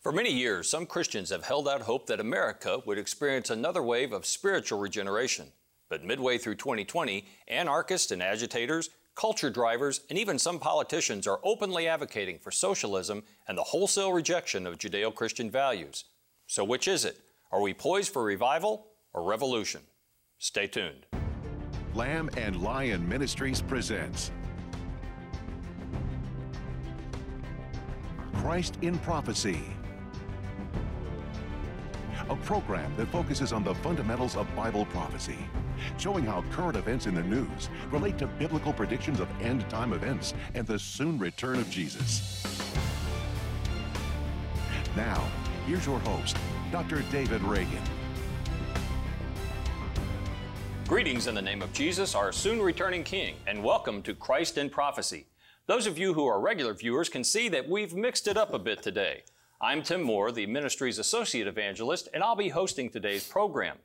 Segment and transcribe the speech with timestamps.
[0.00, 4.14] For many years, some Christians have held out hope that America would experience another wave
[4.14, 5.48] of spiritual regeneration.
[5.90, 11.86] But midway through 2020, anarchists and agitators, culture drivers, and even some politicians are openly
[11.86, 16.04] advocating for socialism and the wholesale rejection of Judeo Christian values.
[16.46, 17.20] So, which is it?
[17.52, 19.82] Are we poised for revival or revolution?
[20.38, 21.04] Stay tuned.
[21.92, 24.30] Lamb and Lion Ministries presents
[28.32, 29.60] Christ in Prophecy
[32.30, 35.38] a program that focuses on the fundamentals of Bible prophecy,
[35.98, 40.32] showing how current events in the news relate to biblical predictions of end time events
[40.54, 42.46] and the soon return of Jesus.
[44.96, 45.26] Now,
[45.66, 46.36] here's your host,
[46.70, 47.02] Dr.
[47.10, 47.82] David Reagan.
[50.86, 54.70] Greetings in the name of Jesus, our soon returning King, and welcome to Christ in
[54.70, 55.26] Prophecy.
[55.66, 58.58] Those of you who are regular viewers can see that we've mixed it up a
[58.58, 59.24] bit today.
[59.62, 63.76] I'm Tim Moore, the ministry's associate evangelist, and I'll be hosting today's program.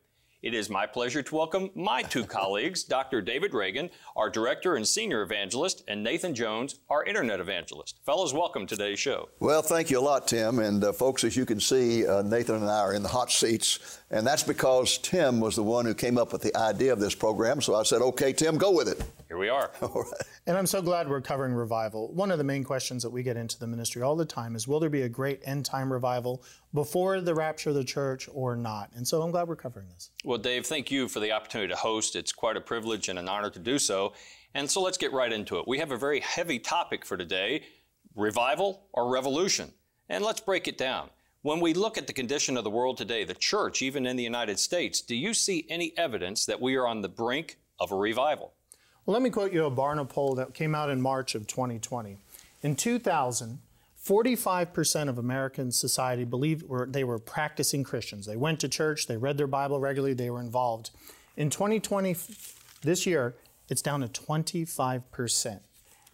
[0.41, 3.21] It is my pleasure to welcome my two colleagues, Dr.
[3.21, 7.99] David Reagan, our director and senior evangelist, and Nathan Jones, our internet evangelist.
[8.05, 9.27] Fellows, welcome to today's show.
[9.41, 10.59] Well, thank you a lot, Tim.
[10.59, 13.29] And uh, folks, as you can see, uh, Nathan and I are in the hot
[13.29, 13.99] seats.
[14.11, 17.15] And that's because Tim was the one who came up with the idea of this
[17.15, 17.59] program.
[17.59, 19.03] So I said, okay, Tim, go with it.
[19.27, 19.71] Here we are.
[19.81, 20.21] All right.
[20.45, 22.13] And I'm so glad we're covering revival.
[22.13, 24.67] One of the main questions that we get into the ministry all the time is
[24.67, 28.55] will there be a great end time revival before the rapture of the church or
[28.55, 28.91] not?
[28.95, 30.11] And so I'm glad we're covering this.
[30.23, 32.15] Well, Dave, thank you for the opportunity to host.
[32.15, 34.13] It's quite a privilege and an honor to do so.
[34.53, 35.67] And so let's get right into it.
[35.67, 37.63] We have a very heavy topic for today
[38.15, 39.73] revival or revolution.
[40.09, 41.09] And let's break it down.
[41.45, 44.23] When we look at the condition of the world today, the church, even in the
[44.23, 47.95] United States, do you see any evidence that we are on the brink of a
[47.95, 48.53] revival?
[49.05, 52.17] Well, let me quote you a Barna poll that came out in March of 2020.
[52.63, 53.59] In 2000,
[54.03, 58.25] 45% of American society believed were, they were practicing Christians.
[58.25, 60.89] They went to church, they read their Bible regularly, they were involved.
[61.37, 62.15] In 2020,
[62.81, 63.35] this year,
[63.69, 65.59] it's down to 25%.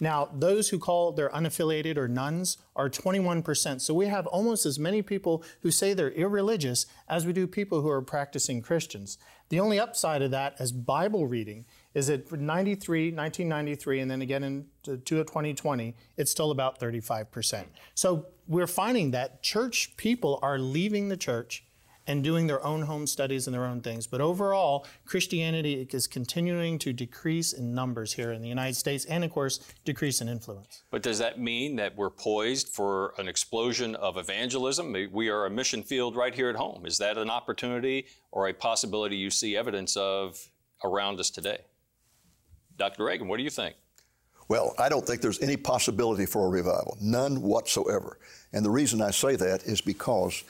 [0.02, 3.80] Now, those who call they're unaffiliated or nones are 21%.
[3.80, 7.82] So we have almost as many people who say they're irreligious as we do people
[7.82, 9.20] who are practicing Christians.
[9.50, 14.44] The only upside of that as Bible reading is that 93, 1993, and then again
[14.44, 17.66] in 2020, it's still about 35%.
[17.94, 21.64] So we're finding that church people are leaving the church
[22.12, 24.06] and doing their own home studies and their own things.
[24.06, 29.24] But overall, Christianity is continuing to decrease in numbers here in the United States and,
[29.24, 30.84] of course, decrease in influence.
[30.92, 34.94] But does that mean that we're poised for an explosion of evangelism?
[35.14, 36.86] We are a mission field right here at home.
[36.86, 40.38] Is that an opportunity or a possibility you see evidence of
[40.84, 41.60] around us today?
[42.78, 43.06] Dr.
[43.06, 43.76] Reagan, what do you think?
[44.50, 48.20] Well, I don't think there's any possibility for a revival, none whatsoever.
[48.52, 50.44] And the reason I say that is because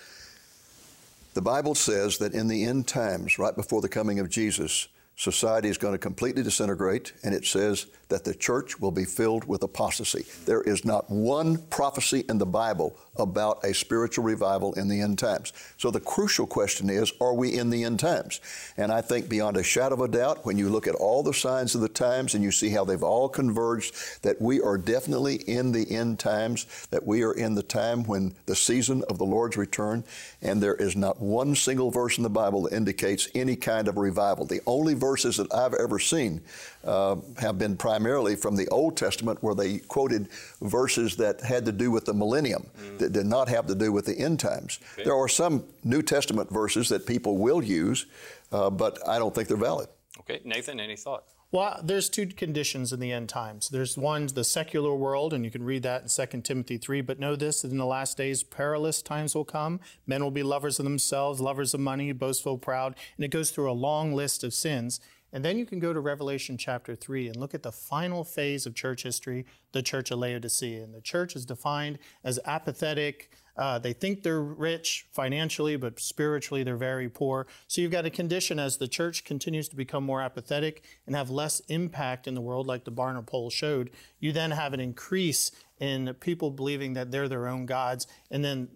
[1.33, 4.87] the Bible says that in the end times, right before the coming of Jesus,
[5.21, 9.45] society is going to completely disintegrate, and it says that the church will be filled
[9.45, 10.25] with apostasy.
[10.45, 15.19] There is not one prophecy in the Bible about a spiritual revival in the end
[15.19, 15.53] times.
[15.77, 18.41] So the crucial question is are we in the end times?
[18.77, 21.33] And I think beyond a shadow of a doubt, when you look at all the
[21.33, 23.93] signs of the times and you see how they've all converged,
[24.23, 28.33] that we are definitely in the end times, that we are in the time when
[28.45, 30.03] the season of the Lord's return,
[30.41, 33.97] and there is not one single verse in the Bible that indicates any kind of
[33.97, 34.45] revival.
[34.45, 36.41] The only verses that I've ever seen
[36.85, 40.29] uh, have been primarily from the Old Testament, where they quoted
[40.61, 42.97] verses that had to do with the millennium, mm.
[42.99, 44.79] that did not have to do with the end times.
[44.93, 45.03] Okay.
[45.03, 48.05] There are some New Testament verses that people will use,
[48.53, 49.89] uh, but I don't think they're valid.
[50.21, 51.23] Okay, Nathan, any thought?
[51.53, 53.67] Well, there's two conditions in the end times.
[53.67, 57.01] There's one, the secular world, and you can read that in 2 Timothy 3.
[57.01, 59.81] But know this, that in the last days, perilous times will come.
[60.07, 62.95] Men will be lovers of themselves, lovers of money, boastful, proud.
[63.17, 65.01] And it goes through a long list of sins.
[65.33, 68.65] And then you can go to Revelation chapter 3 and look at the final phase
[68.65, 70.81] of church history, the church of Laodicea.
[70.81, 73.29] And the church is defined as apathetic.
[73.57, 77.47] Uh, they think they're rich financially, but spiritually they're very poor.
[77.67, 81.29] So you've got a condition as the church continues to become more apathetic and have
[81.29, 83.91] less impact in the world, like the Barna poll showed.
[84.19, 85.51] You then have an increase
[85.81, 88.69] in people believing that they're their own gods and then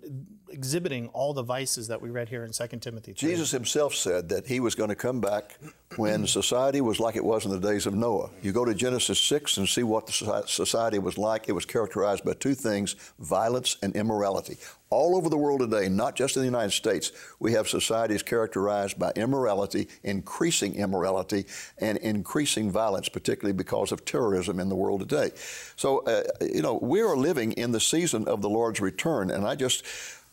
[0.50, 3.30] exhibiting all the vices that we read here in 2 Timothy 3.
[3.30, 5.60] Jesus himself said that he was going to come back
[5.98, 8.32] when society was like it was in the days of Noah.
[8.42, 11.48] You go to Genesis 6 and see what the society was like.
[11.48, 14.58] It was characterized by two things violence and immorality.
[14.90, 18.98] All over the world today, not just in the United States, we have societies characterized
[19.00, 21.46] by immorality, increasing immorality,
[21.80, 25.32] and increasing violence, particularly because of terrorism in the world today.
[25.76, 29.46] So, uh, you know, we are living in the season of the Lord's return, and
[29.46, 29.84] I just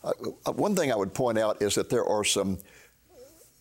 [0.05, 0.11] Uh,
[0.47, 2.59] uh, one thing I would point out is that there are some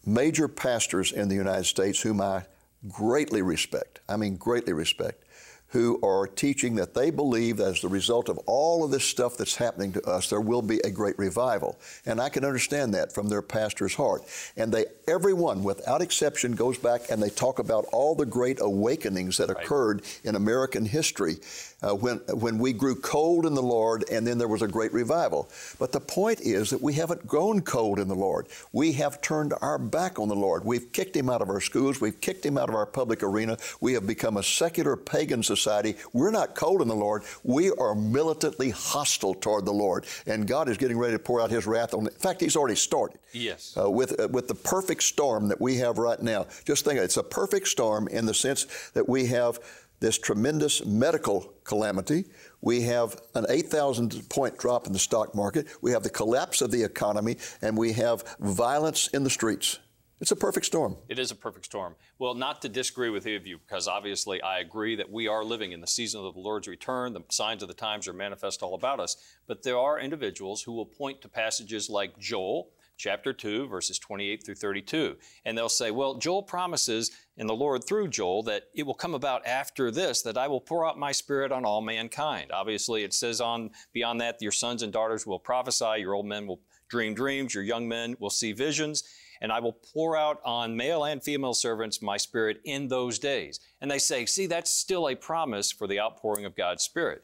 [0.05, 2.45] major pastors in the United States whom I
[2.89, 3.99] greatly respect.
[4.09, 5.23] I mean, greatly respect
[5.71, 9.37] who are teaching that they believe that as the result of all of this stuff
[9.37, 11.79] that's happening to us, there will be a great revival.
[12.05, 14.23] And I can understand that from their pastor's heart.
[14.57, 19.37] And they, everyone without exception, goes back and they talk about all the great awakenings
[19.37, 19.63] that right.
[19.63, 21.37] occurred in American history
[21.81, 24.91] uh, when, when we grew cold in the Lord and then there was a great
[24.91, 25.49] revival.
[25.79, 28.47] But the point is that we haven't grown cold in the Lord.
[28.73, 30.65] We have turned our back on the Lord.
[30.65, 32.01] We've kicked him out of our schools.
[32.01, 33.57] We've kicked him out of our public arena.
[33.79, 37.23] We have become a secular pagan society society, we're not cold in the Lord.
[37.43, 40.05] We are militantly hostile toward the Lord.
[40.25, 42.07] And God is getting ready to pour out His wrath on.
[42.07, 43.19] In fact, He's already started.
[43.33, 43.77] Yes.
[43.77, 46.47] Uh, with uh, with the perfect storm that we have right now.
[46.65, 49.59] Just think, it's a perfect storm in the sense that we have
[49.99, 52.25] this tremendous medical calamity.
[52.61, 55.67] We have an 8,000 point drop in the stock market.
[55.81, 59.79] We have the collapse of the economy, and we have violence in the streets.
[60.21, 60.97] It's a perfect storm.
[61.09, 61.95] It is a perfect storm.
[62.19, 65.43] Well, not to disagree with any of you, because obviously I agree that we are
[65.43, 67.13] living in the season of the Lord's return.
[67.13, 69.17] The signs of the times are manifest all about us.
[69.47, 74.45] But there are individuals who will point to passages like Joel chapter 2, verses 28
[74.45, 75.17] through 32.
[75.43, 79.15] And they'll say, well, Joel promises in the Lord through Joel that it will come
[79.15, 82.51] about after this that I will pour out my spirit on all mankind.
[82.51, 86.45] Obviously, it says on beyond that, your sons and daughters will prophesy, your old men
[86.45, 89.03] will dream dreams, your young men will see visions
[89.41, 93.59] and I will pour out on male and female servants my spirit in those days.
[93.81, 97.23] And they say, see, that's still a promise for the outpouring of God's spirit.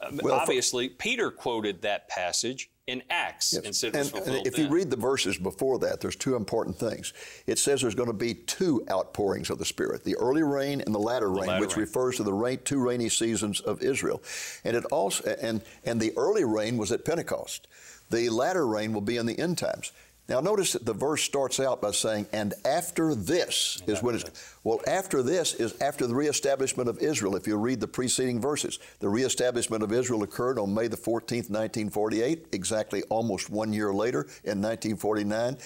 [0.00, 3.64] Um, well, Obviously, for, Peter quoted that passage in Acts yes.
[3.64, 4.66] and said and, and if then.
[4.66, 7.12] you read the verses before that, there's two important things.
[7.46, 10.92] It says there's going to be two outpourings of the Spirit: the early rain and
[10.92, 11.86] the latter the rain, latter which rain.
[11.86, 14.20] refers to the rain, two rainy seasons of Israel.
[14.64, 17.68] And it also and and the early rain was at Pentecost.
[18.10, 19.92] The latter rain will be in the end times.
[20.28, 24.56] Now, notice that the verse starts out by saying, and after this is when it's,
[24.62, 27.34] well, after this is after the reestablishment of Israel.
[27.34, 31.50] If you read the preceding verses, the reestablishment of Israel occurred on May the 14th,
[31.50, 35.58] 1948, exactly almost one year later in 1949.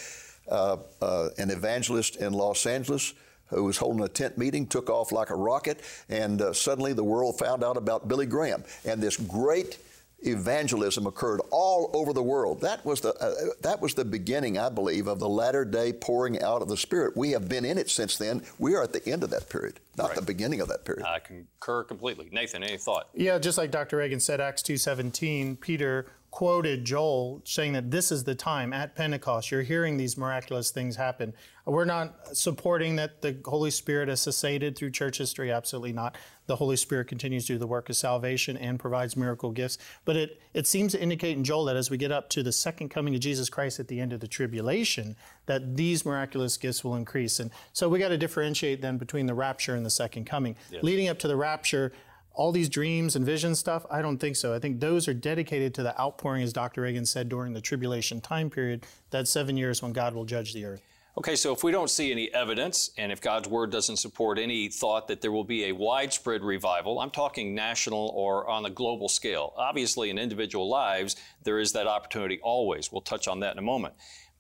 [0.49, 3.13] Uh, uh, an evangelist in Los Angeles
[3.49, 7.05] who was holding a tent meeting took off like a rocket, and uh, suddenly the
[7.05, 8.65] world found out about Billy Graham.
[8.85, 9.79] And this great
[10.21, 12.61] evangelism occurred all over the world.
[12.61, 16.43] That was the uh, that was the beginning, I believe, of the latter day pouring
[16.43, 17.17] out of the Spirit.
[17.17, 18.43] We have been in it since then.
[18.59, 20.17] We are at the end of that period, not right.
[20.17, 21.07] the beginning of that period.
[21.07, 22.29] I concur completely.
[22.33, 23.09] Nathan, any thought?
[23.15, 23.99] Yeah, just like Dr.
[23.99, 28.95] Reagan said, Acts two seventeen, Peter quoted Joel saying that this is the time at
[28.95, 29.51] Pentecost.
[29.51, 31.33] You're hearing these miraculous things happen.
[31.65, 35.51] We're not supporting that the Holy Spirit has cessated through church history.
[35.51, 36.17] Absolutely not.
[36.47, 39.79] The Holy Spirit continues to do the work of salvation and provides miracle gifts.
[40.05, 42.53] But it, it seems to indicate in Joel that as we get up to the
[42.53, 45.17] second coming of Jesus Christ at the end of the tribulation,
[45.47, 47.41] that these miraculous gifts will increase.
[47.41, 50.57] And so we got to differentiate then between the rapture and the second coming.
[50.71, 50.83] Yes.
[50.83, 51.93] Leading up to the rapture,
[52.37, 53.85] all these dreams and vision stuff?
[53.91, 54.55] I don't think so.
[54.55, 56.83] I think those are dedicated to the outpouring, as Dr.
[56.83, 60.65] Reagan said, during the tribulation time period, that seven years when God will judge the
[60.65, 60.83] earth.
[61.19, 64.69] Okay, so if we don't see any evidence, and if God's word doesn't support any
[64.69, 69.09] thought that there will be a widespread revival, I'm talking national or on a global
[69.09, 69.55] scale.
[69.57, 72.93] Obviously, in individual lives, there is that opportunity always.
[72.93, 73.95] We'll touch on that in a moment.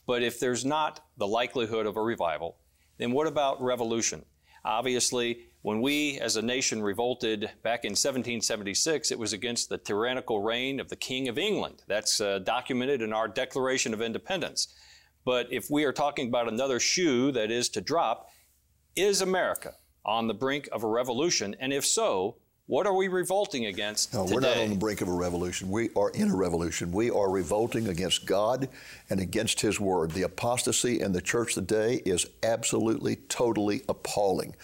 [0.06, 2.58] But if there's not the likelihood of a revival,
[2.98, 4.26] then what about revolution?
[4.62, 10.42] Obviously, when we as a nation revolted back in 1776, it was against the tyrannical
[10.42, 11.84] reign of the King of England.
[11.86, 14.74] That's uh, documented in our Declaration of Independence.
[15.26, 18.30] But if we are talking about another shoe that is to drop,
[18.94, 21.56] is America on the brink of a revolution?
[21.58, 24.14] And if so, what are we revolting against?
[24.14, 24.34] No, today?
[24.34, 25.68] we're not on the brink of a revolution.
[25.68, 26.92] We are in a revolution.
[26.92, 28.68] We are revolting against God
[29.10, 30.12] and against His Word.
[30.12, 34.54] The apostasy in the church today is absolutely, totally appalling.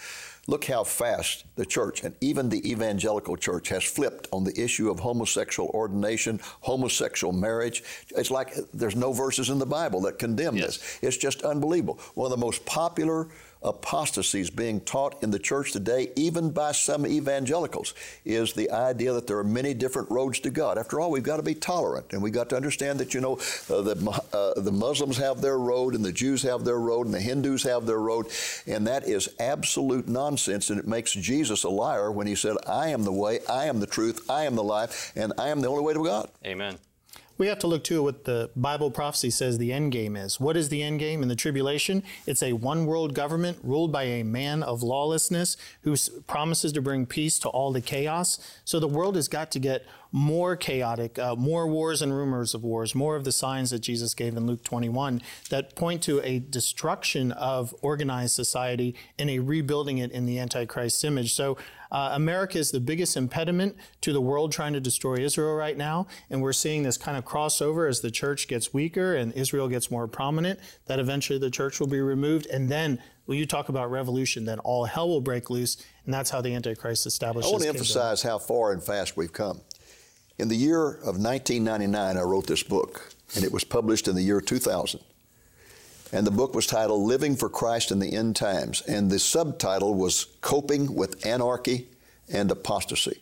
[0.45, 4.91] Look how fast the church and even the evangelical church has flipped on the issue
[4.91, 7.81] of homosexual ordination, homosexual marriage.
[8.17, 10.77] It's like there's no verses in the Bible that condemn yes.
[10.77, 10.99] this.
[11.01, 11.99] It's just unbelievable.
[12.15, 13.29] One of the most popular
[13.63, 17.93] apostasies being taught in the church today, even by some evangelicals,
[18.25, 20.77] is the idea that there are many different roads to God.
[20.77, 23.33] After all, we've got to be tolerant, and we've got to understand that, you know,
[23.69, 27.13] uh, the, uh, the Muslims have their road, and the Jews have their road, and
[27.13, 28.27] the Hindus have their road,
[28.67, 32.89] and that is absolute nonsense, and it makes Jesus a liar when he said, I
[32.89, 35.67] am the way, I am the truth, I am the life, and I am the
[35.67, 36.29] only way to God.
[36.45, 36.77] Amen.
[37.37, 40.39] We have to look to what the Bible prophecy says the end game is.
[40.39, 42.03] What is the end game in the tribulation?
[42.25, 45.95] It's a one world government ruled by a man of lawlessness who
[46.27, 48.39] promises to bring peace to all the chaos.
[48.65, 49.85] So the world has got to get
[50.15, 54.13] more chaotic, uh, more wars and rumors of wars, more of the signs that Jesus
[54.13, 59.97] gave in Luke 21 that point to a destruction of organized society and a rebuilding
[59.97, 61.33] it in the Antichrist image.
[61.33, 61.57] So
[61.93, 66.07] uh, America is the biggest impediment to the world trying to destroy Israel right now,
[66.29, 69.91] and we're seeing this kind of crossover as the church gets weaker and Israel gets
[69.91, 70.59] more prominent.
[70.87, 74.59] That eventually the church will be removed, and then when you talk about revolution, then
[74.59, 77.49] all hell will break loose, and that's how the Antichrist establishes.
[77.49, 79.61] I want to emphasize how far and fast we've come.
[80.39, 84.23] In the year of 1999, I wrote this book, and it was published in the
[84.23, 84.99] year 2000.
[86.13, 88.81] And the book was titled Living for Christ in the End Times.
[88.81, 91.87] And the subtitle was Coping with Anarchy
[92.31, 93.19] and Apostasy.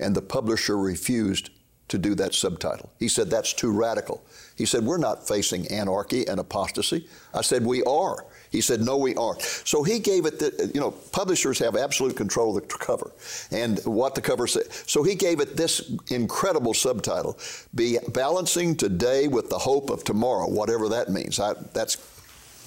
[0.00, 1.50] And the publisher refused
[1.88, 2.90] to do that subtitle.
[2.98, 4.24] He said, That's too radical.
[4.56, 7.06] He said, We're not facing anarchy and apostasy.
[7.34, 8.24] I said, We are.
[8.50, 9.42] He said, No, we aren't.
[9.42, 13.10] So he gave it, the, you know, publishers have absolute control of the cover
[13.50, 14.72] and what the cover said.
[14.86, 17.38] So he gave it this incredible subtitle
[17.74, 21.40] Be Balancing Today with the Hope of Tomorrow, whatever that means.
[21.40, 21.96] I, that's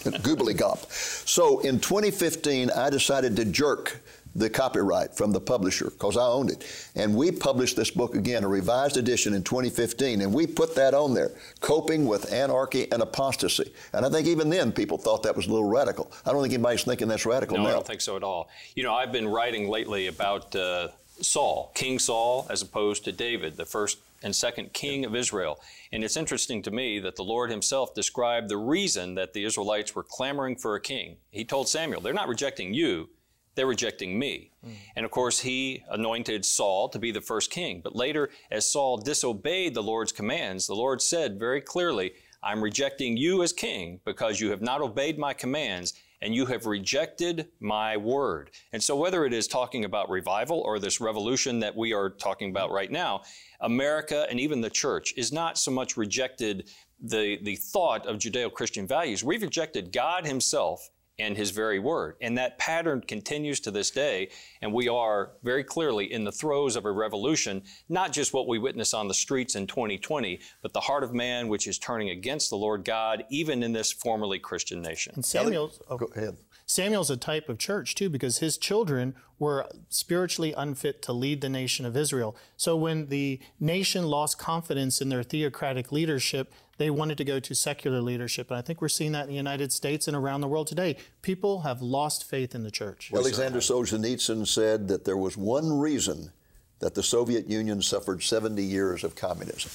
[0.04, 0.90] goobly gop.
[1.28, 4.02] So in 2015, I decided to jerk
[4.36, 6.66] the copyright from the publisher because I owned it.
[6.96, 10.94] And we published this book again, a revised edition in 2015, and we put that
[10.94, 11.32] on there,
[11.62, 13.72] Coping with Anarchy and Apostasy.
[13.94, 16.12] And I think even then people thought that was a little radical.
[16.26, 17.70] I don't think anybody's thinking that's radical no, now.
[17.70, 18.50] I don't think so at all.
[18.76, 20.90] You know, I've been writing lately about uh,
[21.22, 25.60] Saul, King Saul, as opposed to David, the first and second king of Israel.
[25.92, 29.96] And it's interesting to me that the Lord himself described the reason that the Israelites
[29.96, 31.18] were clamoring for a king.
[31.30, 33.10] He told Samuel, they're not rejecting you,
[33.56, 34.52] they're rejecting me.
[34.66, 34.72] Mm.
[34.96, 37.82] And of course, he anointed Saul to be the first king.
[37.84, 43.16] But later, as Saul disobeyed the Lord's commands, the Lord said very clearly, I'm rejecting
[43.16, 47.98] you as king because you have not obeyed my commands and you have rejected my
[47.98, 48.52] word.
[48.72, 52.50] And so, whether it is talking about revival or this revolution that we are talking
[52.50, 53.22] about right now,
[53.60, 56.70] America and even the church is not so much rejected
[57.02, 59.24] the, the thought of Judeo Christian values.
[59.24, 60.90] We've rejected God Himself
[61.20, 62.16] and his very word.
[62.22, 64.30] And that pattern continues to this day.
[64.62, 68.58] And we are very clearly in the throes of a revolution, not just what we
[68.58, 72.50] witness on the streets in 2020, but the heart of man, which is turning against
[72.50, 75.14] the Lord God, even in this formerly Christian nation.
[75.16, 76.38] And Samuel's, oh, go ahead.
[76.66, 81.50] Samuel's a type of church too, because his children were spiritually unfit to lead the
[81.50, 82.36] nation of Israel.
[82.56, 87.54] So when the nation lost confidence in their theocratic leadership, they wanted to go to
[87.54, 88.50] secular leadership.
[88.50, 90.98] And I think we're seeing that in the United States and around the world today.
[91.22, 93.12] People have lost faith in the church.
[93.14, 96.32] Alexander Solzhenitsyn said that there was one reason
[96.80, 99.72] that the Soviet Union suffered 70 years of communism.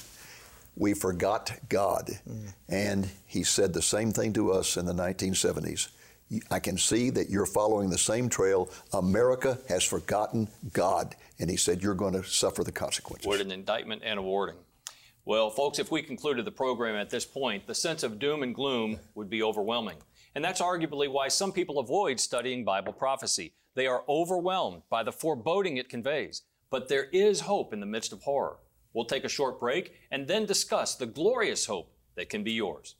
[0.75, 2.11] We forgot God.
[2.29, 2.53] Mm.
[2.67, 5.89] And he said the same thing to us in the 1970s.
[6.51, 8.69] I can see that you're following the same trail.
[8.93, 11.15] America has forgotten God.
[11.39, 13.27] And he said, You're going to suffer the consequences.
[13.27, 14.57] What an indictment and a warning.
[15.25, 18.53] Well, folks, if we concluded the program at this point, the sense of doom and
[18.53, 19.97] gloom would be overwhelming.
[20.35, 23.53] And that's arguably why some people avoid studying Bible prophecy.
[23.75, 26.43] They are overwhelmed by the foreboding it conveys.
[26.69, 28.57] But there is hope in the midst of horror.
[28.93, 32.95] We'll take a short break and then discuss the glorious hope that can be yours.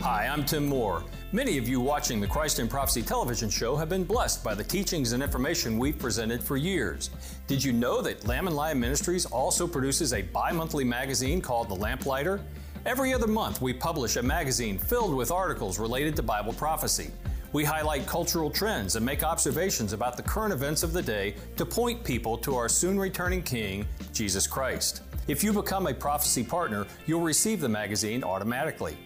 [0.00, 1.02] Hi, I'm Tim Moore.
[1.32, 4.62] Many of you watching the Christ in Prophecy television show have been blessed by the
[4.62, 7.08] teachings and information we've presented for years.
[7.46, 11.70] Did you know that Lamb and Lion Ministries also produces a bi monthly magazine called
[11.70, 12.42] The Lamplighter?
[12.84, 17.10] Every other month, we publish a magazine filled with articles related to Bible prophecy.
[17.54, 21.64] We highlight cultural trends and make observations about the current events of the day to
[21.64, 25.02] point people to our soon returning King, Jesus Christ.
[25.26, 28.96] If you become a prophecy partner, you'll receive the magazine automatically.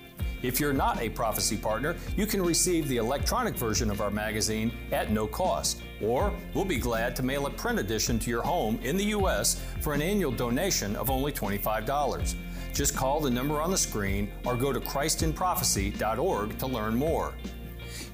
[0.42, 4.72] If you're not a prophecy partner, you can receive the electronic version of our magazine
[4.90, 5.82] at no cost.
[6.00, 9.62] Or we'll be glad to mail a print edition to your home in the U.S.
[9.80, 12.34] for an annual donation of only $25.
[12.72, 17.34] Just call the number on the screen or go to christinprophecy.org to learn more.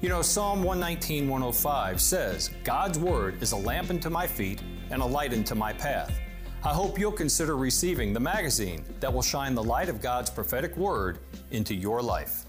[0.01, 5.01] You know, Psalm 119, 105 says, God's Word is a lamp unto my feet and
[5.01, 6.19] a light unto my path.
[6.67, 10.75] I hope you'll consider receiving the magazine that will shine the light of God's prophetic
[10.75, 11.17] word
[11.51, 12.43] into your life.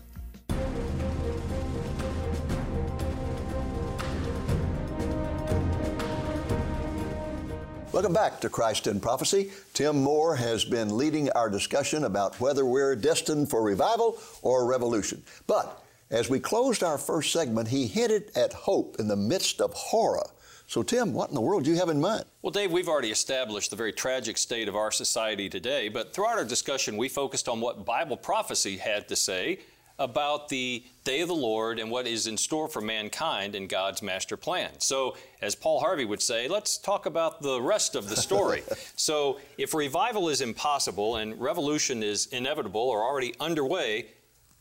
[7.92, 9.52] Welcome back to Christ in Prophecy.
[9.72, 15.22] Tim Moore has been leading our discussion about whether we're destined for revival or revolution.
[15.46, 19.72] But as we closed our first segment, he hinted at hope in the midst of
[19.74, 20.28] horror.
[20.68, 22.24] So, Tim, what in the world do you have in mind?
[22.42, 26.36] Well, Dave, we've already established the very tragic state of our society today, but throughout
[26.36, 29.60] our discussion, we focused on what Bible prophecy had to say
[29.98, 34.02] about the day of the Lord and what is in store for mankind in God's
[34.02, 34.68] master plan.
[34.76, 38.62] So, as Paul Harvey would say, let's talk about the rest of the story.
[38.94, 44.08] so, if revival is impossible and revolution is inevitable or already underway,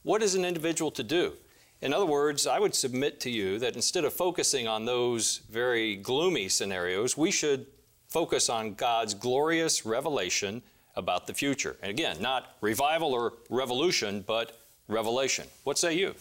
[0.04, 1.34] what is an individual to do?
[1.82, 5.96] In other words, I would submit to you that instead of focusing on those very
[5.96, 7.68] gloomy scenarios, we should
[8.08, 10.64] focus on God's glorious revelation
[10.96, 11.78] about the future.
[11.84, 14.58] And again, not revival or revolution, but
[14.88, 15.48] revelation.
[15.64, 16.16] What say you?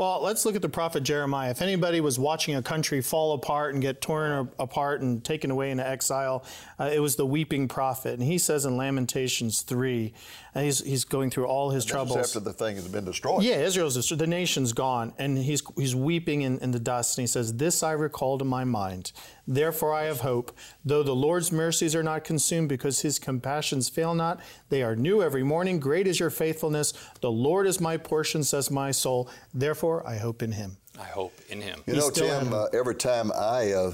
[0.00, 1.50] Well, let's look at the prophet Jeremiah.
[1.50, 5.70] If anybody was watching a country fall apart and get torn apart and taken away
[5.70, 6.42] into exile,
[6.78, 8.14] uh, it was the weeping prophet.
[8.14, 10.14] And he says in Lamentations 3,
[10.54, 12.16] and he's, he's going through all his and troubles.
[12.16, 13.42] after the thing has been destroyed.
[13.42, 14.18] Yeah, Israel's destroyed.
[14.18, 15.12] The nation's gone.
[15.18, 17.16] And he's, he's weeping in, in the dust.
[17.16, 19.12] And he says, This I recall to my mind.
[19.46, 20.56] Therefore I have hope.
[20.84, 25.22] Though the Lord's mercies are not consumed, because his compassions fail not, they are new
[25.22, 25.78] every morning.
[25.78, 26.92] Great is your faithfulness.
[27.20, 29.28] The Lord is my portion, says my soul.
[29.54, 30.76] Therefore I hope in him.
[30.98, 31.82] I hope in him.
[31.86, 33.92] You He's know, Tim, uh, every time I uh,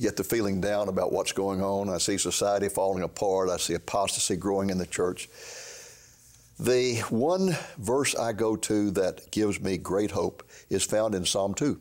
[0.00, 3.74] get the feeling down about what's going on, I see society falling apart, I see
[3.74, 5.28] apostasy growing in the church.
[6.62, 11.54] The one verse I go to that gives me great hope is found in Psalm
[11.54, 11.80] 2.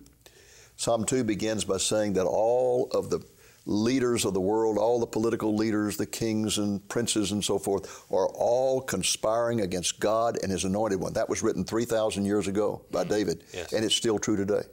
[0.76, 3.24] Psalm 2 begins by saying that all of the
[3.68, 8.06] leaders of the world, all the political leaders, the kings and princes and so forth,
[8.10, 11.14] are all conspiring against God and His anointed one.
[11.14, 13.14] That was written 3,000 years ago by mm-hmm.
[13.14, 13.74] David, Yes.
[13.74, 14.64] and it's still true today.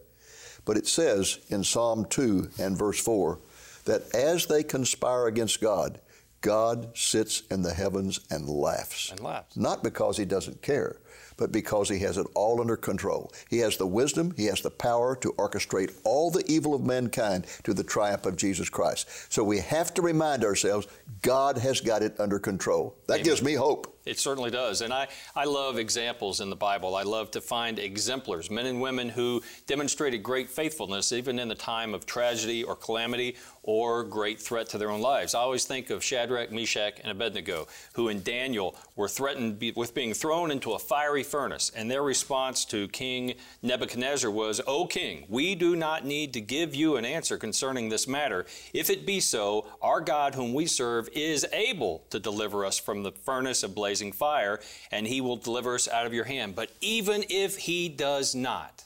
[0.64, 3.38] But it says in Psalm 2 and verse 4
[3.84, 6.00] that as they conspire against God,
[6.40, 9.10] God sits in the heavens and laughs.
[9.10, 9.56] And laughs.
[9.56, 11.00] Not because he doesn't care,
[11.36, 13.32] but because he has it all under control.
[13.48, 17.46] He has the wisdom, he has the power to orchestrate all the evil of mankind
[17.64, 19.08] to the triumph of Jesus Christ.
[19.32, 20.86] So we have to remind ourselves
[21.22, 22.96] God has got it under control.
[23.06, 23.24] That Amen.
[23.24, 23.97] gives me hope.
[24.08, 24.80] It certainly does.
[24.80, 26.96] And I, I love examples in the Bible.
[26.96, 31.54] I love to find exemplars, men and women who demonstrated great faithfulness even in the
[31.54, 35.34] time of tragedy or calamity or great threat to their own lives.
[35.34, 39.94] I always think of Shadrach, Meshach, and Abednego, who in Daniel were threatened be, with
[39.94, 41.70] being thrown into a fiery furnace.
[41.76, 46.74] And their response to King Nebuchadnezzar was, O king, we do not need to give
[46.74, 48.46] you an answer concerning this matter.
[48.72, 53.02] If it be so, our God whom we serve is able to deliver us from
[53.02, 56.54] the furnace of blazing fire, and he will deliver us out of your hand.
[56.54, 58.84] But even if he does not,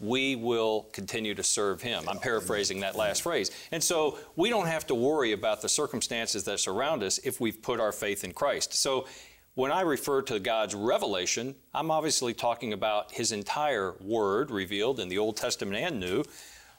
[0.00, 2.08] we will continue to serve him.
[2.08, 3.50] I'm paraphrasing that last phrase.
[3.72, 7.60] And so we don't have to worry about the circumstances that surround us if we've
[7.60, 8.74] put our faith in Christ.
[8.74, 9.06] So
[9.54, 15.08] when I refer to God's revelation, I'm obviously talking about his entire word revealed in
[15.08, 16.22] the Old Testament and New,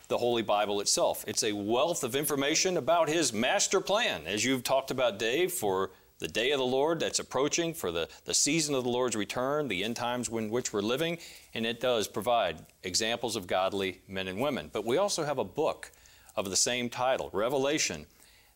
[0.07, 1.25] the Holy Bible itself.
[1.27, 5.91] It's a wealth of information about his master plan, as you've talked about, Dave, for
[6.19, 9.67] the day of the Lord that's approaching, for the, the season of the Lord's return,
[9.67, 11.17] the end times in which we're living,
[11.53, 14.69] and it does provide examples of godly men and women.
[14.71, 15.91] But we also have a book
[16.35, 18.05] of the same title, Revelation,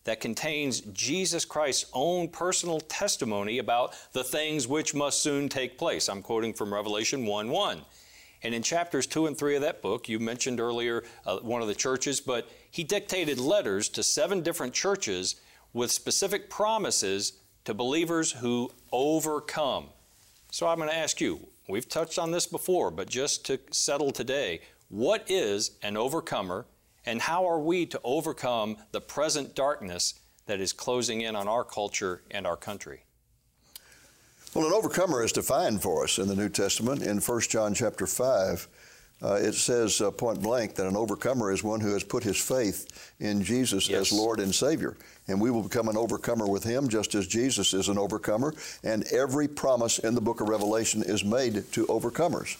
[0.04, 6.08] that contains Jesus Christ's own personal testimony about the things which must soon take place.
[6.08, 7.80] I'm quoting from Revelation 1 1.
[8.42, 11.68] And in chapters 2 and 3 of that book, you mentioned earlier uh, one of
[11.68, 15.36] the churches, but he dictated letters to seven different churches
[15.72, 17.32] with specific promises
[17.64, 19.86] to believers who overcome.
[20.50, 24.12] So I'm going to ask you, we've touched on this before, but just to settle
[24.12, 26.66] today, what is an overcomer
[27.06, 30.14] and how are we to overcome the present darkness
[30.46, 33.00] that is closing in on our culture and our country?
[34.54, 37.02] Well, an overcomer is defined for us in the New Testament.
[37.02, 38.68] In 1 John chapter 5,
[39.22, 42.36] uh, it says uh, point blank that an overcomer is one who has put his
[42.36, 44.12] faith in Jesus Yes.
[44.12, 44.96] as Lord and Savior.
[45.26, 48.54] And we will become an overcomer with him just as Jesus is an overcomer.
[48.82, 52.56] And every promise in the book of Revelation is made to overcomers.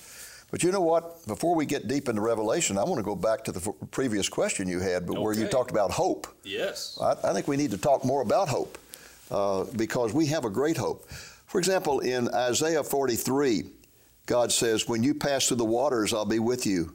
[0.51, 1.27] But you know what?
[1.27, 4.29] Before we get deep into Revelation, I want to go back to the f- previous
[4.29, 6.29] question you had, but where you talked about hope.
[6.45, 6.97] Yes.
[7.03, 8.79] I, I think we need to talk more about hope
[9.31, 11.11] uh, because we have a great hope.
[11.11, 13.65] For example, in Isaiah 43,
[14.27, 16.95] God says, When you pass through the waters, I'll be with you.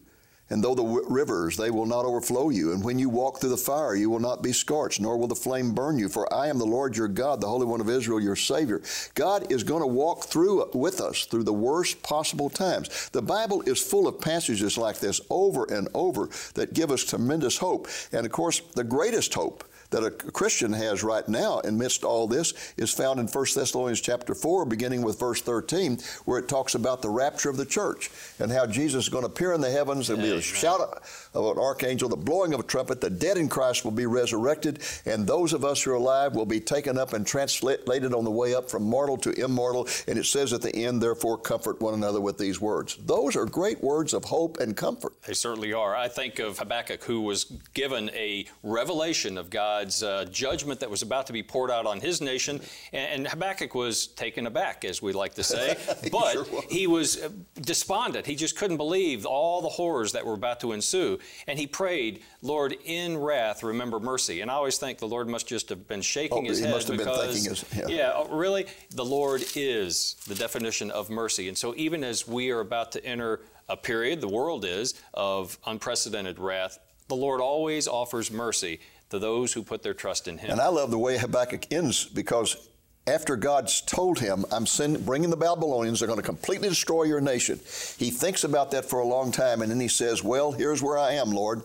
[0.50, 2.74] And though the w- rivers, they will not overflow you.
[2.74, 5.36] And when you walk through the fire, you will not be scorched, nor will the
[5.36, 6.10] flame burn you.
[6.10, 8.82] For I am the Lord your God, the Holy One of Israel, your Savior.
[9.14, 13.10] God is going to walk through with us through the worst possible times.
[13.12, 17.58] The Bible is full of passages like this over and over that give us tremendous
[17.58, 17.88] hope.
[18.12, 22.54] And of course, the greatest hope that a Christian has right now amidst all this
[22.78, 27.02] is found in 1 Thessalonians chapter 4, beginning with verse 13, where it talks about
[27.02, 30.08] the rapture of the church and how Jesus is going to appear in the heavens.
[30.08, 31.02] There'll be a shout
[31.34, 34.80] of an archangel, the blowing of a trumpet, the dead in Christ will be resurrected,
[35.06, 38.32] and those of us who are alive will be taken up and translated on the
[38.32, 39.88] way up from mortal to immortal.
[40.08, 42.98] And it says at the end, therefore, comfort one another with these words.
[43.06, 45.14] Those are great words of hope and comfort.
[45.24, 45.96] They certainly are.
[45.96, 51.02] I think of Habakkuk, who was given a revelation of God's uh, judgment that was
[51.02, 52.62] about to be poured out on his nation.
[52.92, 55.78] And, and Habakkuk was taken aback, as we like to say.
[56.12, 56.64] But sure was.
[56.70, 57.30] he was uh,
[57.62, 58.26] despondent.
[58.26, 61.19] He just couldn't believe all the horrors that were about to ensue.
[61.48, 64.42] And he prayed, Lord, in wrath, remember mercy.
[64.42, 67.46] And I always think the Lord must just have been shaking oh, his head because,
[67.46, 67.88] his, yeah.
[67.88, 71.48] yeah, oh, really, the Lord is the definition of mercy.
[71.48, 75.58] And so even as we are about to enter a period, the world is, of
[75.66, 78.80] unprecedented wrath, the Lord always offers mercy
[79.10, 80.52] to those who put their trust in Him.
[80.52, 82.70] And I love the way Habakkuk ends because
[83.10, 87.22] after God's told him, I'm send, bringing the Babylonians, they're going to completely destroy your
[87.22, 87.60] nation.
[87.98, 90.98] He thinks about that for a long time and then he says, Well, here's where
[90.98, 91.64] I am, Lord.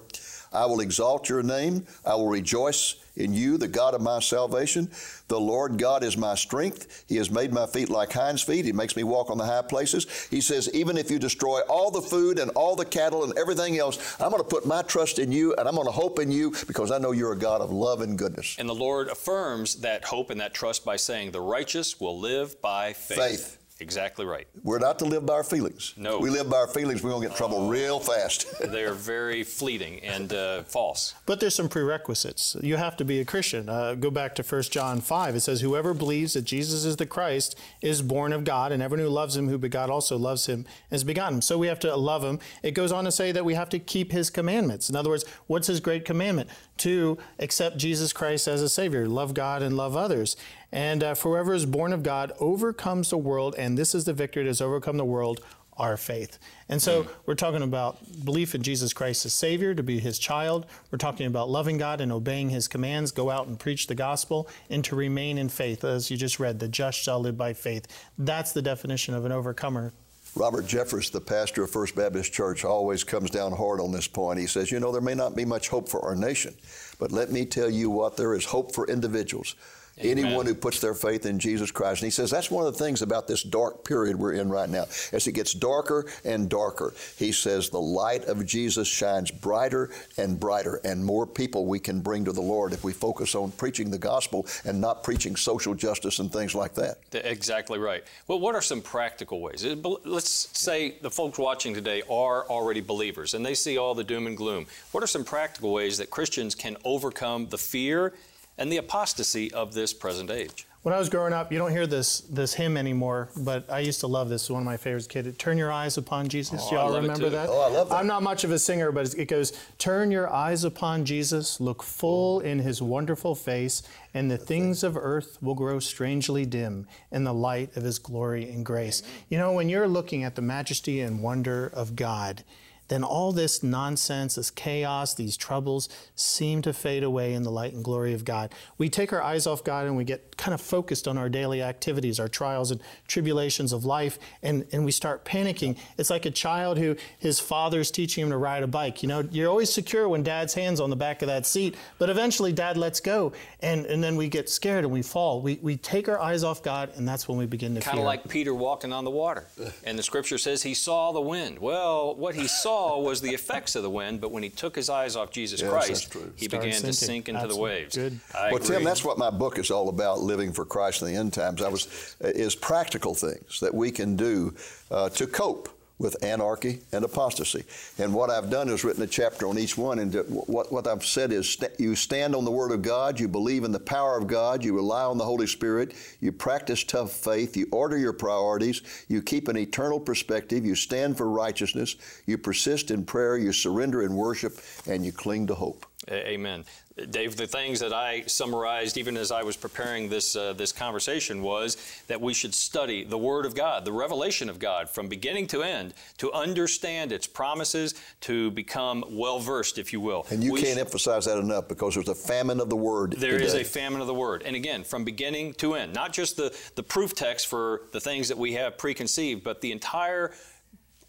[0.54, 1.86] I will exalt your name.
[2.04, 4.90] I will rejoice in you, the God of my salvation.
[5.28, 7.04] The Lord God is my strength.
[7.08, 8.64] He has made my feet like hinds' feet.
[8.64, 10.26] He makes me walk on the high places.
[10.30, 13.78] He says, even if you destroy all the food and all the cattle and everything
[13.78, 16.30] else, I'm going to put my trust in you and I'm going to hope in
[16.30, 18.56] you because I know you're a God of love and goodness.
[18.58, 22.60] And the Lord affirms that hope and that trust by saying, the righteous will live
[22.60, 23.18] by faith.
[23.18, 23.58] Faith.
[23.80, 24.46] Exactly right.
[24.62, 25.94] We're not to live by our feelings.
[25.96, 26.18] No.
[26.18, 28.46] We live by our feelings, we're going to get in trouble real fast.
[28.70, 31.14] they are very fleeting and uh, false.
[31.26, 32.56] But there's some prerequisites.
[32.60, 33.68] You have to be a Christian.
[33.68, 35.34] Uh, go back to 1 John 5.
[35.34, 39.04] It says, Whoever believes that Jesus is the Christ is born of God, and everyone
[39.04, 41.42] who loves him, who begot also loves him, has begotten him.
[41.42, 42.38] So we have to love him.
[42.62, 44.88] It goes on to say that we have to keep his commandments.
[44.88, 46.48] In other words, what's his great commandment?
[46.78, 50.36] To accept Jesus Christ as a Savior, love God and love others.
[50.72, 54.12] And uh, for whoever is born of God overcomes the world, and this is the
[54.12, 55.40] victory that has overcome the world,
[55.76, 56.38] our faith.
[56.68, 57.08] And so mm.
[57.26, 60.66] we're talking about belief in Jesus Christ as Savior, to be His child.
[60.90, 64.48] We're talking about loving God and obeying His commands, go out and preach the gospel,
[64.70, 65.84] and to remain in faith.
[65.84, 67.86] As you just read, the just shall live by faith.
[68.18, 69.92] That's the definition of an overcomer.
[70.36, 74.40] Robert Jeffress, the pastor of First Baptist Church, always comes down hard on this point.
[74.40, 76.54] He says, You know, there may not be much hope for our nation,
[76.98, 79.54] but let me tell you what, there is hope for individuals
[80.00, 80.24] Amen.
[80.24, 82.02] Anyone who puts their faith in Jesus Christ.
[82.02, 84.68] And he says that's one of the things about this dark period we're in right
[84.68, 84.84] now.
[85.12, 90.38] As it gets darker and darker, he says the light of Jesus shines brighter and
[90.38, 93.90] brighter, and more people we can bring to the Lord if we focus on preaching
[93.90, 96.98] the gospel and not preaching social justice and things like that.
[97.12, 98.02] Exactly right.
[98.26, 99.64] Well, what are some practical ways?
[100.04, 104.26] Let's say the folks watching today are already believers and they see all the doom
[104.26, 104.66] and gloom.
[104.92, 108.12] What are some practical ways that Christians can overcome the fear?
[108.58, 110.66] And the apostasy of this present age.
[110.84, 114.00] When I was growing up, you don't hear this this hymn anymore, but I used
[114.00, 114.50] to love this.
[114.50, 115.38] One of my favorites, kid.
[115.38, 116.60] Turn your eyes upon Jesus.
[116.64, 117.48] Oh, Y'all remember that?
[117.48, 117.94] Oh, I love that.
[117.94, 121.82] I'm not much of a singer, but it goes, Turn your eyes upon Jesus, look
[121.82, 127.24] full in his wonderful face, and the things of earth will grow strangely dim in
[127.24, 129.02] the light of his glory and grace.
[129.30, 132.44] You know, when you're looking at the majesty and wonder of God,
[132.88, 137.72] then all this nonsense, this chaos, these troubles seem to fade away in the light
[137.72, 138.52] and glory of God.
[138.78, 141.62] We take our eyes off God and we get kind of focused on our daily
[141.62, 145.78] activities, our trials and tribulations of life, and, and we start panicking.
[145.96, 149.02] It's like a child who his father's teaching him to ride a bike.
[149.02, 152.10] You know, you're always secure when dad's hand's on the back of that seat, but
[152.10, 155.40] eventually dad lets go, and, and then we get scared and we fall.
[155.40, 158.04] We, we take our eyes off God, and that's when we begin to kind of
[158.04, 159.46] like Peter walking on the water.
[159.84, 161.58] And the scripture says he saw the wind.
[161.58, 164.74] Well, what he saw saw was the effects of the wind, but when he took
[164.76, 166.86] his eyes off Jesus yes, Christ, he Started began sinking.
[166.86, 167.56] to sink into Absolutely.
[167.56, 167.96] the waves.
[167.96, 168.20] Good.
[168.34, 168.76] I well, agree.
[168.76, 171.62] Tim, that's what my book is all about: living for Christ in the end times.
[171.62, 174.54] I was is practical things that we can do
[174.90, 177.64] uh, to cope with anarchy and apostasy.
[177.98, 180.00] And what I've done is written a chapter on each one.
[180.00, 183.28] And what, what I've said is st- you stand on the Word of God, you
[183.28, 187.12] believe in the power of God, you rely on the Holy Spirit, you practice tough
[187.12, 192.38] faith, you order your priorities, you keep an eternal perspective, you stand for righteousness, you
[192.38, 195.86] persist in prayer, you surrender in worship, and you cling to hope.
[196.10, 196.64] Amen.
[197.10, 201.42] Dave, the things that I summarized even as I was preparing this, uh, this conversation
[201.42, 201.76] was
[202.06, 205.64] that we should study the Word of God, the revelation of God from beginning to
[205.64, 210.24] end, to understand its promises, to become well versed, if you will.
[210.30, 213.16] And you we can't sh- emphasize that enough because there's a famine of the Word.
[213.18, 213.44] There today.
[213.44, 214.44] is a famine of the Word.
[214.44, 218.28] And again, from beginning to end, not just the, the proof text for the things
[218.28, 220.32] that we have preconceived, but the entire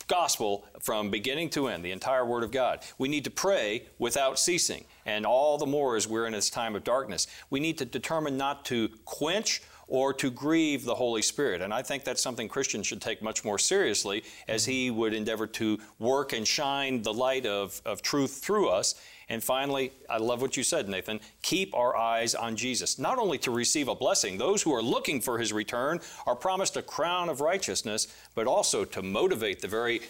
[0.07, 2.79] gospel from beginning to end, the entire Word of God.
[2.97, 6.75] We need to pray without ceasing, and all the more as we're in this time
[6.75, 7.27] of darkness.
[7.49, 11.61] We need to determine not to quench or to grieve the Holy Spirit.
[11.61, 15.47] And I think that's something Christians should take much more seriously as He would endeavor
[15.47, 18.95] to work and shine the light of, of truth through us.
[19.29, 21.19] And finally, I love what you said, Nathan.
[21.41, 24.37] Keep our eyes on Jesus, not only to receive a blessing.
[24.37, 28.85] Those who are looking for his return are promised a crown of righteousness, but also
[28.85, 30.01] to motivate the very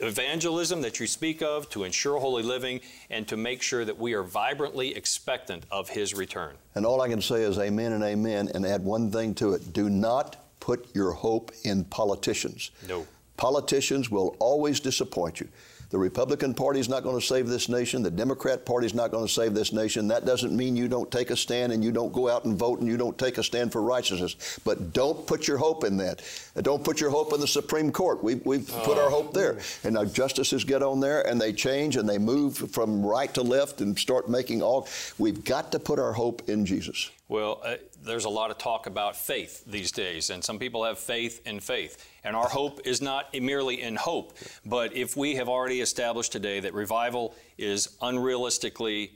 [0.00, 4.14] evangelism that you speak of, to ensure holy living, and to make sure that we
[4.14, 6.56] are vibrantly expectant of his return.
[6.74, 9.72] And all I can say is amen and amen, and add one thing to it.
[9.72, 12.70] Do not put your hope in politicians.
[12.88, 13.06] No.
[13.36, 15.48] Politicians will always disappoint you.
[15.90, 18.02] The Republican Party is not going to save this nation.
[18.02, 20.08] The Democrat Party is not going to save this nation.
[20.08, 22.80] That doesn't mean you don't take a stand and you don't go out and vote
[22.80, 24.58] and you don't take a stand for righteousness.
[24.64, 26.22] But don't put your hope in that.
[26.62, 28.22] Don't put your hope in the Supreme Court.
[28.22, 28.82] We, we've oh.
[28.84, 29.58] put our hope there.
[29.84, 33.42] And now justices get on there and they change and they move from right to
[33.42, 34.88] left and start making all.
[35.18, 37.10] We've got to put our hope in Jesus.
[37.28, 40.98] Well, uh, there's a lot of talk about faith these days, and some people have
[40.98, 42.08] faith in faith.
[42.22, 46.60] And our hope is not merely in hope, but if we have already established today
[46.60, 49.10] that revival is unrealistically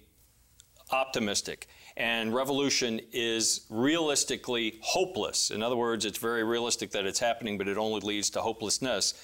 [0.91, 7.59] optimistic and revolution is realistically hopeless, in other words, it's very realistic that it's happening,
[7.59, 9.15] but it only leads to hopelessness.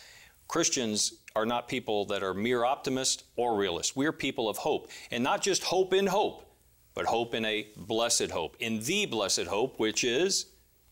[0.48, 3.96] Christians are not people that are mere optimists or realists.
[3.96, 6.53] We're people of hope, and not just hope in hope
[6.94, 10.46] but hope in a blessed hope, in the blessed hope, which is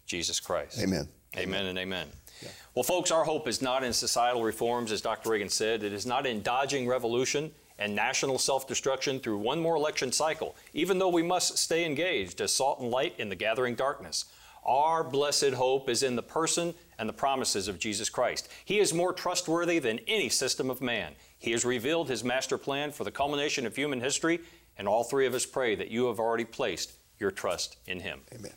[0.07, 0.79] Jesus Christ.
[0.81, 1.09] Amen.
[1.37, 1.67] Amen, amen.
[1.67, 2.09] and amen.
[2.43, 2.49] Yeah.
[2.75, 5.31] Well, folks, our hope is not in societal reforms, as Dr.
[5.31, 5.83] Reagan said.
[5.83, 10.57] It is not in dodging revolution and national self destruction through one more election cycle,
[10.75, 14.27] even though we must stay engaged as salt and light in the gathering darkness.
[14.65, 18.49] Our blessed hope is in the person and the promises of Jesus Christ.
[18.65, 21.15] He is more trustworthy than any system of man.
[21.39, 24.41] He has revealed his master plan for the culmination of human history
[24.83, 28.23] and all three of us pray that you have already placed your trust in Him.
[28.35, 28.51] Amen.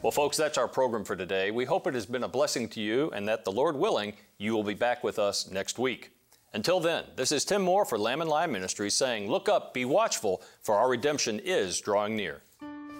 [0.00, 1.50] Well, folks, that's our program for today.
[1.50, 4.54] We hope it has been a blessing to you and that the Lord willing, you
[4.54, 6.12] will be back with us next week.
[6.54, 9.84] Until then, this is Tim Moore for Lamb and Lion Ministries saying, Look up, be
[9.84, 12.40] watchful, for our redemption is drawing near.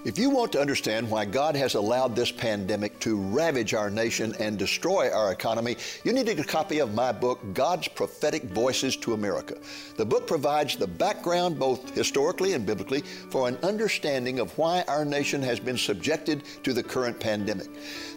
[0.05, 4.35] If you want to understand why God has allowed this pandemic to ravage our nation
[4.41, 9.15] and destroy our economy, you need a copy of my book, God's Prophetic Voices to
[9.15, 9.57] America.
[9.97, 15.05] The book provides the background, both historically and biblically, for an understanding of why our
[15.05, 17.69] nation has been subjected to the current pandemic.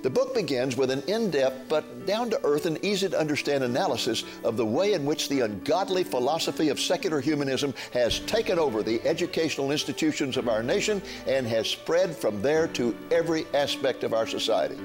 [0.01, 3.63] The book begins with an in depth but down to earth and easy to understand
[3.63, 8.81] analysis of the way in which the ungodly philosophy of secular humanism has taken over
[8.81, 14.13] the educational institutions of our nation and has spread from there to every aspect of
[14.13, 14.77] our society.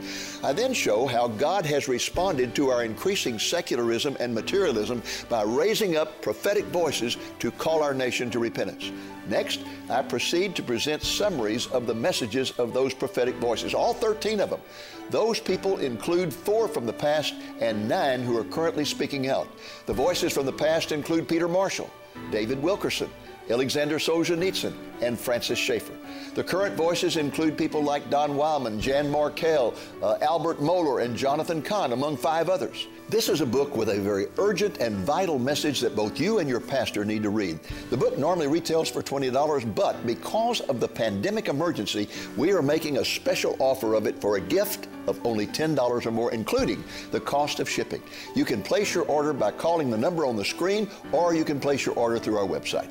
[0.43, 5.97] I then show how God has responded to our increasing secularism and materialism by raising
[5.97, 8.91] up prophetic voices to call our nation to repentance.
[9.29, 14.41] Next, I proceed to present summaries of the messages of those prophetic voices, all 13
[14.41, 14.61] of them.
[15.11, 19.49] Those people include four from the past and nine who are currently speaking out.
[19.87, 21.91] The voices from the past include Peter Marshall,
[22.31, 23.11] David Wilkerson,
[23.51, 25.95] Alexander Solzhenitsyn, and Francis Schaeffer.
[26.35, 31.63] The current voices include people like Don Wildmon, Jan Markell, uh, Albert Mohler, and Jonathan
[31.63, 32.87] Cahn, among five others.
[33.09, 36.49] This is a book with a very urgent and vital message that both you and
[36.49, 37.59] your pastor need to read.
[37.91, 42.99] The book normally retails for $20, but because of the pandemic emergency, we are making
[42.99, 47.21] a special offer of it for a gift of only $10 or more, including the
[47.21, 48.03] cost of shipping.
[48.37, 51.59] You can place your order by calling the number on the screen, or you can
[51.59, 52.91] place your order through our website.